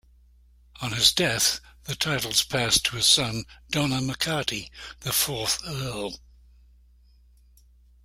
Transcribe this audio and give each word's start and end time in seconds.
On 0.81 0.93
his 0.93 1.11
death 1.13 1.59
the 1.83 1.95
titles 1.95 2.41
passed 2.41 2.85
to 2.85 2.95
his 2.95 3.05
son 3.05 3.43
Donough 3.71 4.01
MacCarty, 4.03 4.71
the 5.01 5.13
fourth 5.13 5.61
Earl. 5.63 6.15